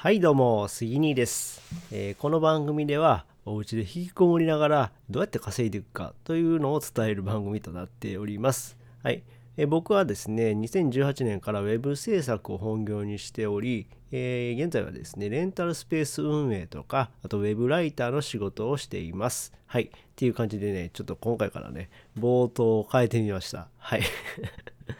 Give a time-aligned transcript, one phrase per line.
[0.00, 1.60] はいどうも杉兄です、
[1.90, 8.76] えー、この番組ではお家で引きこもりながらどうやって稼いでいくかというのを伝える番組となっております。
[9.02, 9.24] はい、
[9.56, 19.52] えー、僕はですね2018年から web 制作を本業にしており、えー、現在はですねレンタルスペース運営とかあと web ライターの仕事をしています。
[19.66, 19.86] はい。
[19.86, 23.66] っていう感じでねちょっと今回からね冒頭を変えてみました。
[23.78, 24.02] はい。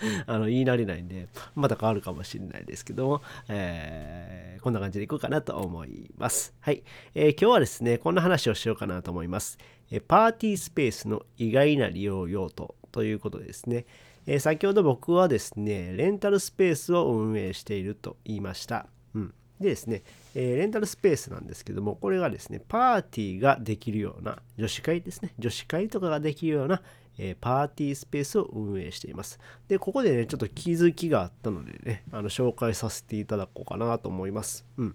[0.26, 6.54] あの言い慣れないんでまた変わるかもしれないですけども、えー、こんな感じでいこうかなと思います。
[6.60, 6.82] はい、
[7.14, 9.58] えー、今日はですねこんな話をしようかなと思います。
[9.90, 13.86] えパーティースペースの意外な利用用途ということですね。
[14.26, 18.86] え先ほど僕はですねレンタルスペースを運営していると言いました。
[19.14, 20.02] うんでですね、
[20.34, 26.82] え、レンタルスペースなんですけども、これがですね、パーティーができるような、女子会ですね、女子会とかができるような、
[27.18, 29.38] えー、パーティースペースを運営しています。
[29.66, 34.64] で、ここでね、ちょっと気づきがあったのでね、あの紹介させていただこうかなと思います。
[34.76, 34.94] うん。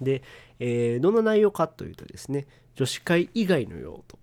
[0.00, 0.22] で、
[0.58, 4.18] えー、どんな内容かというとですね、女子会以外の用途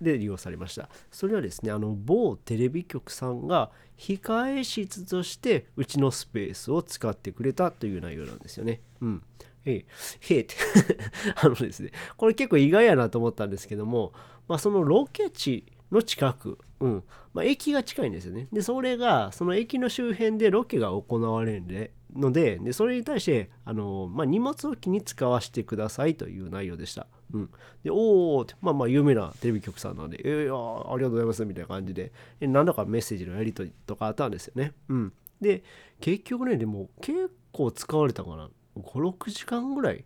[0.00, 0.88] で利用されました。
[1.10, 8.80] それはですね、あの某テレビ局さんが控え室としてうちのスペースを使ってくれたという内容なんですよね。
[9.00, 9.22] うん。
[9.64, 9.86] へえ、
[10.20, 10.54] へえって
[11.36, 14.12] あのですね、これ結構意外やなと思ったんですけども、
[14.46, 18.48] まあ、そのロケ地の近く、うんまあ、駅が近いんですよね。
[18.52, 27.06] で、それが、その駅の周辺でロケが行われるので、でそれに対して、あのまあ、荷物置きに使わせてくださいという内容でした。
[27.32, 27.50] うん、
[27.84, 34.72] で、おおって、まあまあ有名なテレビ局さんなんで、えー、ありがとうございますみたいな感じで、何らかメッセージのやり取りとかあったんですよね。
[34.88, 35.12] うん。
[35.40, 35.62] で、
[36.00, 38.48] 結局ね、でも結構使われたかな。
[38.76, 40.04] 5、6時間ぐらい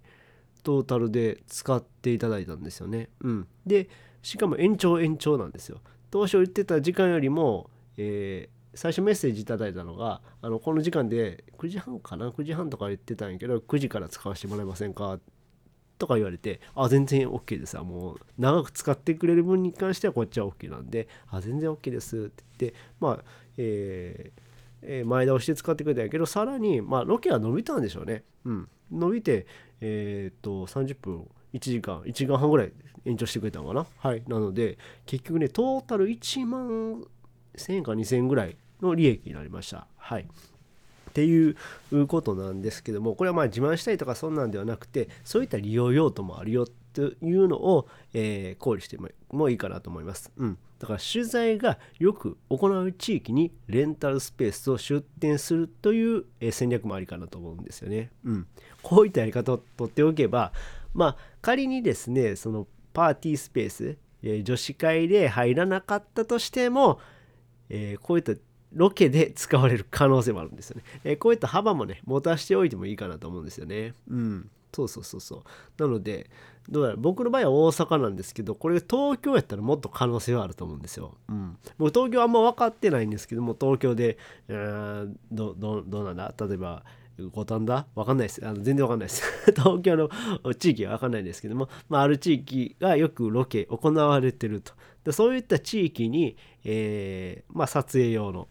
[0.63, 3.09] トータルで使っていただいたんですよね。
[3.21, 3.47] うん。
[3.67, 3.89] で、
[4.23, 5.81] しかも延長延長なんですよ。
[6.11, 15.19] 当初言ってた時間よりも、えー、最初メッセージいただいたのがあのこの時間で9時半かな？9時半とか言ってたんやけど9時から使わせてもらえませんか？
[15.99, 17.77] とか言われてあ全然 OK です。
[17.79, 22.17] もう長く使ってくれる分に関してはこっちは OK なんであ全然 OK です。
[22.17, 23.25] って言ってまあ
[23.57, 24.43] えー
[25.07, 28.25] 前倒して使ってくれたんやけどさらにまあロケは伸びたんでしょうね。
[28.45, 28.69] うん。
[28.91, 29.47] 伸びて
[29.81, 32.73] えー、っと30分1時間1時間半ぐらい
[33.05, 33.87] 延長してくれたのかな。
[33.99, 34.23] はい。
[34.29, 37.05] なので結局ねトータル1万
[37.57, 39.87] 1000円か2000円ぐらいの利益になりました。
[39.97, 40.23] はい。
[40.23, 41.57] っていう
[42.07, 48.99] ことなんですけどもこれはまあ自慢したいとかそんなんではなくてそういった利用用途もあるよというのを、えー、考慮して
[49.31, 50.31] もいいかなと思います。
[50.37, 58.11] うん、だから取材がよく行う地域にレンタルスペースを出店するという、え戦略もありかなと思うんですよね。
[58.25, 58.47] うん、
[58.83, 60.53] こういったやり方をとっておけば
[60.95, 67.01] まあ仮にですねそのパーティースペース、えー、女子会で入らなかったとしても、
[67.69, 68.35] えー、こういった
[68.75, 70.83] ロケで使われる可能性もあるんですよね。
[71.05, 73.93] えー、こういった幅もね、持たしておいてもいいかなと思うんですよね。
[74.09, 74.51] うん。
[74.75, 75.43] そうそうそうそう。
[75.77, 76.31] なので、
[76.71, 81.19] どうやら僕の場合は大阪なんですけど、これ東京やったらもっと可能性はあると思うんですよ。
[81.29, 81.59] うん。
[81.77, 84.17] 僕東京あんま分かってないんですけども、東京で、
[84.49, 86.35] えー、どどどうなんだ？
[86.41, 86.83] 例えば、
[87.19, 87.87] 五反田？
[87.95, 88.47] わかんないです。
[88.47, 89.23] あの全然わかんないです。
[89.53, 90.09] 東京の
[90.55, 94.73] 地域はわかんないですけども、まあ、ある地域がよくロケ行われてると。
[95.05, 98.49] でそういった地域に、えー、まあ、撮影用の、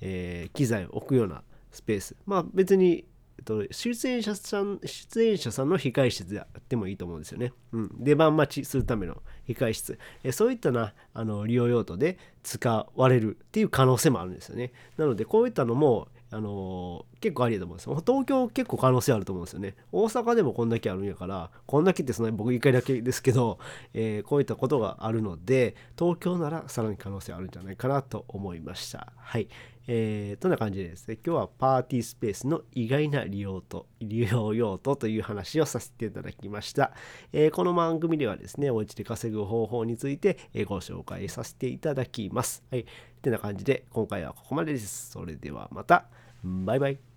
[0.00, 1.42] えー、機材を置くような
[1.72, 2.16] スペース。
[2.26, 3.06] まあ別に、
[3.38, 7.52] えっと、出演者さん、出演者さんの控え室であってもいいと思うんですよね。
[7.72, 7.90] うん。
[7.98, 9.98] 出番待ちするための控え室。
[10.22, 14.72] えそういったな、あの、利用用途で使われるっていう可能性もあるんですよね。
[14.96, 18.02] なので、こういったのも、あの、結構ありだと思うんですよ。
[18.06, 19.76] 東京結構可能性あると思うんですよね。
[19.92, 23.58] 大阪でもこんだけあるんやから、こんだけってその僕1回だけですけど、
[23.94, 29.14] えー、こういったことがあるので、東京ならさらに可能性あるんじゃないかなと思いました。
[29.16, 29.48] はい。
[29.86, 36.92] えー、とな感じでですね、今日はパーティースペースの意外な利用と、利用用途という話をさせていただきました。
[37.32, 42.62] えー、この番組ではですね、お家で稼ぐ方法についてえご紹介させていただきます。
[42.70, 42.84] はい。
[43.22, 45.10] てな感じで、今回はここまでです。
[45.10, 46.04] それではまた。
[46.44, 47.13] バイバイ。